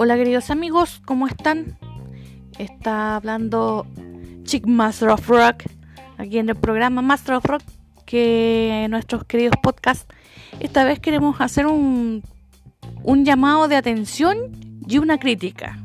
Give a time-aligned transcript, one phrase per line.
[0.00, 1.76] Hola queridos amigos, ¿cómo están?
[2.56, 3.86] Está hablando
[4.44, 5.64] Chick Master of Rock
[6.18, 7.62] aquí en el programa Master of Rock
[8.06, 10.06] que nuestros queridos podcasts.
[10.60, 12.22] Esta vez queremos hacer un,
[13.02, 14.36] un llamado de atención
[14.86, 15.78] y una crítica.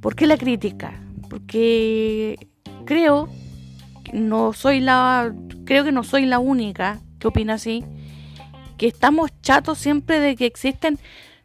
[0.00, 1.00] ¿Por qué la crítica?
[1.28, 2.48] Porque
[2.86, 3.28] creo
[4.12, 5.34] no soy la
[5.64, 7.84] creo que no soy la única que opina así
[8.76, 10.98] que estamos chatos siempre de que existen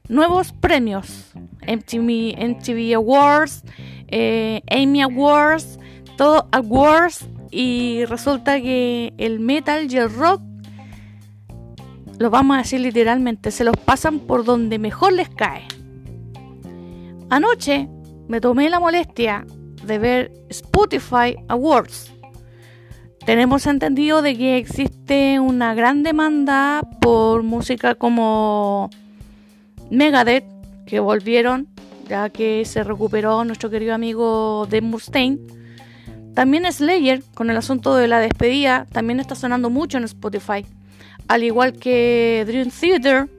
[0.08, 1.32] nuevos premios.
[1.68, 3.64] MTV, MTV Awards,
[4.08, 5.80] eh, Amy Awards,
[6.18, 7.26] todo Awards.
[7.52, 10.42] Y resulta que el metal y el rock,
[12.20, 15.64] lo vamos a decir literalmente, se los pasan por donde mejor les cae.
[17.30, 17.88] Anoche
[18.28, 19.46] me tomé la molestia
[19.86, 22.14] de ver Spotify Awards.
[23.26, 24.58] Tenemos entendido de que
[25.12, 28.90] una gran demanda por música como
[29.90, 30.46] Megadeth,
[30.86, 31.68] que volvieron,
[32.08, 35.38] ya que se recuperó nuestro querido amigo Dave Mustaine.
[36.34, 40.66] También Slayer, con el asunto de la despedida, también está sonando mucho en Spotify.
[41.28, 43.30] Al igual que Dream Theater,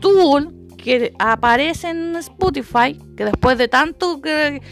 [0.00, 4.62] Tool, que aparece en Spotify, que después de tanto que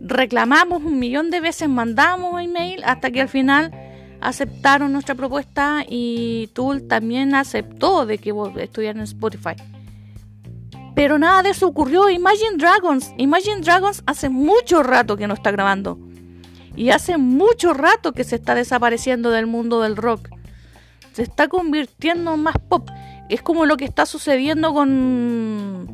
[0.00, 3.72] reclamamos un millón de veces, mandamos email, hasta que al final
[4.20, 9.54] aceptaron nuestra propuesta y Tool también aceptó de que estuvieran en Spotify.
[10.96, 12.08] Pero nada de eso ocurrió.
[12.08, 13.12] Imagine Dragons.
[13.18, 15.98] Imagine Dragons hace mucho rato que no está grabando.
[16.74, 20.30] Y hace mucho rato que se está desapareciendo del mundo del rock.
[21.12, 22.88] Se está convirtiendo en más pop.
[23.28, 25.86] Es como lo que está sucediendo con.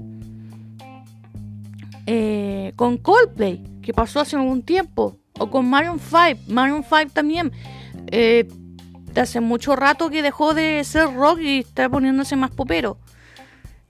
[2.06, 5.18] Eh, con Coldplay, que pasó hace algún tiempo.
[5.38, 6.42] O con Maroon 5.
[6.46, 7.50] Maroon 5 también.
[8.08, 8.48] Eh,
[9.20, 12.98] hace mucho rato que dejó de ser rock y está poniéndose más popero.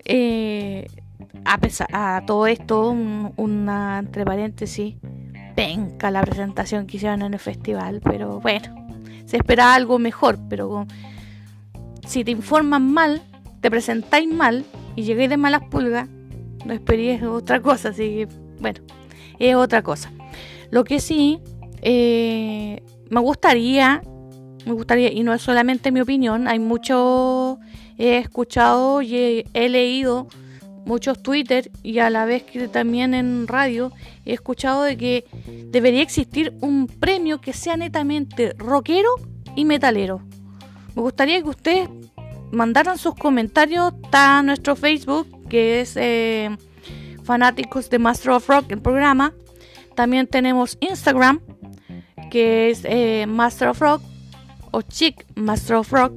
[0.05, 0.87] Eh,
[1.45, 4.97] a pesar a todo esto, una entre paréntesis,
[5.55, 8.75] penca la presentación que hicieron en el festival, pero bueno,
[9.25, 10.87] se espera algo mejor, pero
[12.07, 13.23] si te informan mal,
[13.61, 14.65] te presentáis mal
[14.97, 16.09] y llegáis de malas pulgas,
[16.65, 18.29] no esperéis otra cosa, así que
[18.61, 18.81] bueno,
[19.39, 20.11] es otra cosa.
[20.71, 21.41] Lo que sí,
[21.83, 24.03] eh, me gustaría,
[24.65, 27.59] me gustaría, y no es solamente mi opinión, hay mucho,
[27.99, 30.29] he escuchado y he leído
[30.85, 33.93] muchos Twitter y a la vez que también en radio
[34.25, 35.25] he escuchado de que
[35.71, 39.11] debería existir un premio que sea netamente rockero
[39.55, 40.23] y metalero.
[40.95, 41.89] Me gustaría que ustedes
[42.51, 46.51] mandaran sus comentarios a nuestro Facebook, que es eh,
[47.25, 49.33] Fanáticos de Master of Rock, el programa.
[49.95, 51.41] También tenemos Instagram,
[52.31, 54.03] que es eh, Master of Rock,
[54.73, 56.13] o Chic Master of Rock,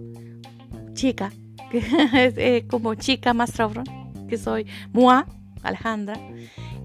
[0.93, 1.31] chica,
[1.69, 1.77] que
[2.13, 5.27] es eh, como chica Master of Rock que soy Mua,
[5.63, 6.19] Alejandra.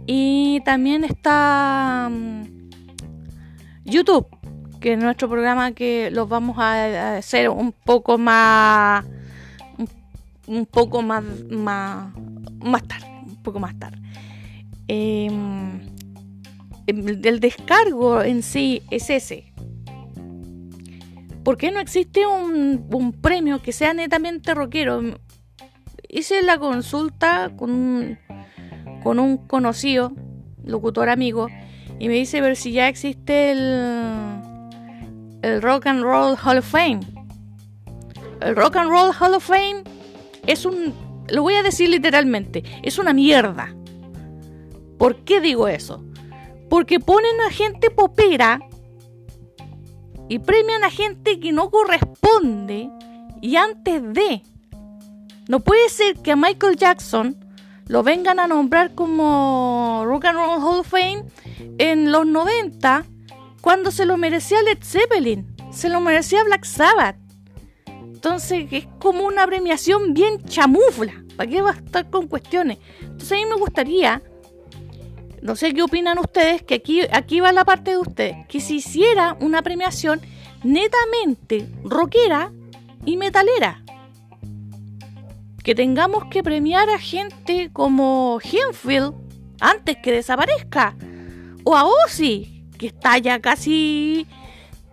[0.06, 2.42] Y también está mm,
[3.84, 4.26] YouTube,
[4.80, 9.04] que es nuestro programa que los vamos a hacer un poco más
[10.46, 12.12] un, poco más, más
[12.62, 13.98] más tarde, un poco más tarde.
[14.88, 15.80] Em,
[16.86, 19.49] el descargo en sí es ese.
[21.50, 25.02] ¿Por qué no existe un, un premio que sea netamente rockero?
[26.08, 28.18] hice la consulta con un,
[29.02, 30.12] con un conocido,
[30.62, 31.48] locutor amigo,
[31.98, 34.40] y me dice ver si ya existe el,
[35.42, 37.00] el Rock and Roll Hall of Fame.
[38.40, 39.82] El Rock and Roll Hall of Fame
[40.46, 40.94] es un,
[41.30, 43.74] lo voy a decir literalmente, es una mierda.
[44.98, 46.04] ¿Por qué digo eso?
[46.68, 48.60] Porque ponen a gente popera
[50.30, 52.88] y premian a gente que no corresponde
[53.42, 54.42] y antes de
[55.48, 57.36] no puede ser que a Michael Jackson
[57.88, 61.24] lo vengan a nombrar como Rock and Roll Hall of Fame
[61.78, 63.04] en los 90
[63.60, 67.16] cuando se lo merecía Led Zeppelin, se lo merecía Black Sabbath.
[67.86, 71.24] Entonces es como una premiación bien chamufla.
[71.36, 72.78] ¿Para qué va a estar con cuestiones?
[73.00, 74.22] Entonces a mí me gustaría,
[75.42, 78.74] no sé qué opinan ustedes, que aquí, aquí va la parte de ustedes, que se
[78.74, 80.20] hiciera una premiación
[80.62, 82.52] netamente rockera
[83.04, 83.82] y metalera
[85.62, 89.14] que tengamos que premiar a gente como Henfield
[89.60, 90.96] antes que desaparezca.
[91.64, 94.26] O a Ozzy, que está ya casi.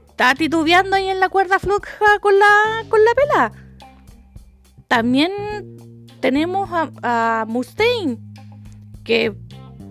[0.09, 3.51] está titubeando ahí en la cuerda floja con la, con la pela.
[4.87, 5.31] También
[6.19, 8.17] tenemos a, Mustaine,
[9.03, 9.33] que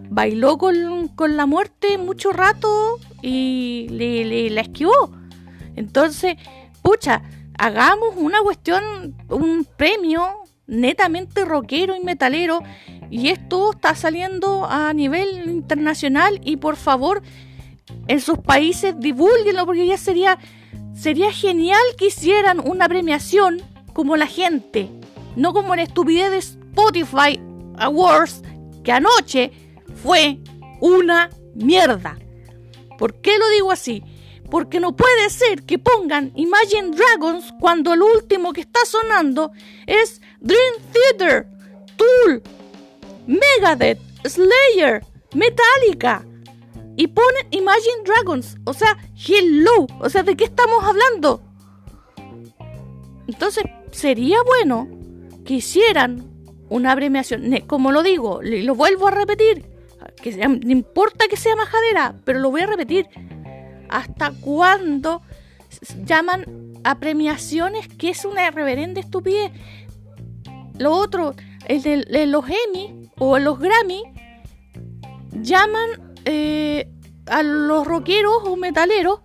[0.08, 5.12] bailó con, con, la muerte mucho rato y le, le, la esquivó.
[5.74, 6.36] Entonces,
[6.82, 7.22] pucha,
[7.58, 10.26] hagamos una cuestión, un premio
[10.66, 12.60] netamente rockero y metalero.
[13.10, 17.22] Y esto está saliendo a nivel internacional y por favor
[18.08, 20.38] en sus países divulguenlo porque ya sería
[20.92, 23.62] sería genial que hicieran una premiación
[23.92, 24.90] como la gente,
[25.36, 27.40] no como la estupidez de Spotify
[27.78, 28.42] Awards
[28.82, 29.52] que anoche
[30.02, 30.38] fue
[30.80, 32.18] una mierda.
[32.98, 34.02] ¿Por qué lo digo así?
[34.50, 39.50] Porque no puede ser que pongan Imagine Dragons cuando el último que está sonando
[39.86, 41.46] es Dream Theater,
[41.96, 42.42] Tool,
[43.26, 45.04] Megadeth, Slayer,
[45.34, 46.24] Metallica.
[46.96, 48.56] Y ponen Imagine Dragons.
[48.64, 48.96] O sea,
[49.28, 49.86] hello.
[50.00, 51.42] O sea, ¿de qué estamos hablando?
[53.26, 54.88] Entonces, sería bueno
[55.44, 56.24] que hicieran
[56.68, 57.52] una premiación.
[57.66, 59.75] Como lo digo, lo vuelvo a repetir.
[60.34, 63.06] No importa que sea majadera, pero lo voy a repetir
[63.88, 65.22] hasta cuándo
[66.04, 69.52] llaman a premiaciones que es una reverenda estupidez.
[70.78, 71.34] Lo otro,
[71.66, 74.02] el de, los Emmy o los Grammy,
[75.32, 76.88] llaman eh,
[77.26, 79.20] a los rockeros o metaleros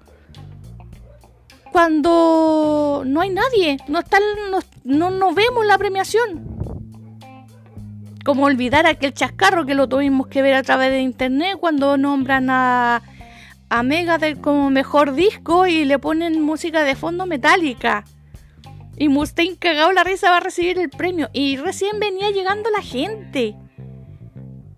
[1.71, 4.21] cuando no hay nadie, no están,
[4.83, 6.50] no, no, vemos la premiación.
[8.23, 12.49] Como olvidar aquel chascarro que lo tuvimos que ver a través de internet cuando nombran
[12.49, 13.01] a
[13.71, 18.03] a Megadeth como mejor disco y le ponen música de fondo metálica.
[18.97, 21.29] Y Mustaine cagado la risa va a recibir el premio.
[21.31, 23.55] Y recién venía llegando la gente.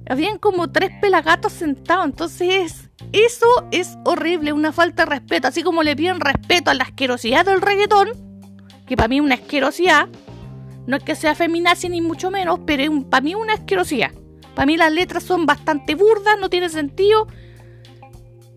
[0.07, 2.05] Habían como tres pelagatos sentados.
[2.05, 5.47] Entonces, eso es horrible, una falta de respeto.
[5.47, 8.09] Así como le piden respeto a la asquerosidad del reggaetón,
[8.85, 10.07] que para mí es una asquerosidad.
[10.85, 14.11] No es que sea feminazi ni mucho menos, pero para mí una asquerosidad.
[14.55, 17.27] Para mí las letras son bastante burdas, no tiene sentido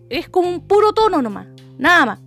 [0.09, 1.47] es como un puro tono nomás,
[1.77, 2.19] nada más.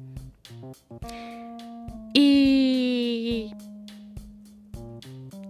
[2.15, 3.55] Y...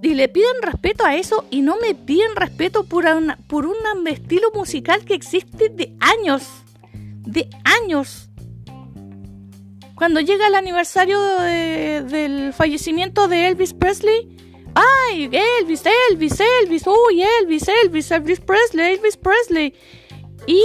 [0.02, 3.04] Y le piden respeto a eso y no me piden respeto por,
[3.46, 3.76] por un
[4.08, 6.48] estilo musical que existe de años.
[6.92, 7.50] De
[7.82, 8.29] años.
[10.00, 14.34] Cuando llega el aniversario del fallecimiento de Elvis Presley,
[14.74, 15.28] ¡ay!
[15.60, 19.74] Elvis, Elvis, Elvis, uy, Elvis, Elvis, Elvis Presley, Elvis Presley.
[20.46, 20.62] Y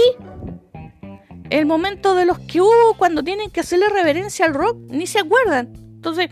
[1.50, 5.18] el momento de los que hubo cuando tienen que hacerle reverencia al rock, ni se
[5.18, 5.70] acuerdan.
[5.76, 6.30] Entonces,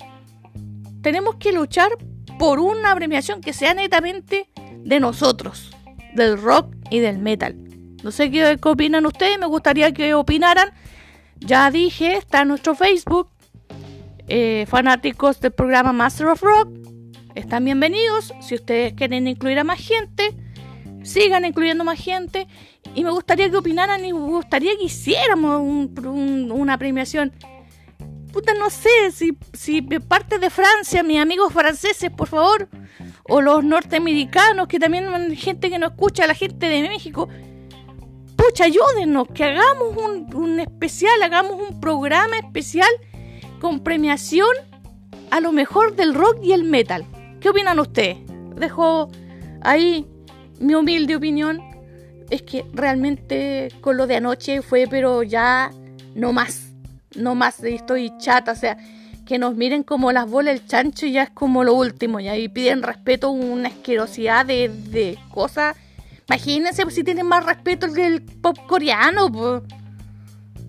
[1.02, 1.90] tenemos que luchar
[2.38, 4.48] por una premiación que sea netamente
[4.78, 5.76] de nosotros,
[6.14, 7.54] del rock y del metal.
[8.02, 10.72] No sé qué, opinan ustedes, me gustaría que opinaran.
[11.46, 13.28] Ya dije, está en nuestro Facebook,
[14.28, 16.70] eh, fanáticos del programa Master of Rock.
[17.34, 18.32] Están bienvenidos.
[18.40, 20.34] Si ustedes quieren incluir a más gente,
[21.02, 22.48] sigan incluyendo más gente
[22.94, 25.60] y me gustaría que opinaran y me gustaría que hiciéramos
[26.02, 27.34] una premiación.
[28.32, 32.70] Puta, no sé si, si parte de Francia, mis amigos franceses, por favor,
[33.28, 37.28] o los norteamericanos, que también hay gente que no escucha, la gente de México.
[38.44, 39.96] Pucha, ayúdenos, que hagamos
[40.34, 42.90] un, especial, hagamos un programa especial
[43.58, 44.48] con premiación
[45.30, 47.06] a lo mejor del rock y el metal.
[47.40, 48.18] ¿Qué opinan ustedes?
[48.56, 49.08] Dejo
[49.62, 50.06] ahí
[50.60, 51.62] mi humilde opinión
[52.28, 55.70] es que realmente con lo de anoche fue, pero ya
[56.14, 56.68] no más,
[57.14, 58.76] no más, estoy chata, o sea,
[59.24, 62.50] que nos miren como las bolas del chancho ya es como lo último, y ahí
[62.50, 65.76] piden respeto, una asquerosidad de, de cosas.
[66.28, 69.30] Imagínense si tienen más respeto que el pop coreano,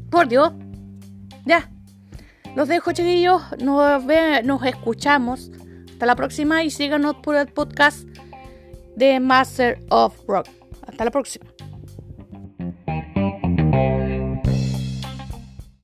[0.10, 0.52] por Dios.
[1.46, 1.70] Ya,
[2.56, 4.04] los dejo, chiquillos, nos,
[4.44, 5.52] nos escuchamos.
[5.92, 8.08] Hasta la próxima y síganos por el podcast
[8.96, 10.48] de Master of Rock.
[10.88, 11.55] Hasta la próxima.